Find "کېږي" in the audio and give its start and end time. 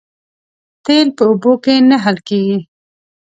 2.27-2.59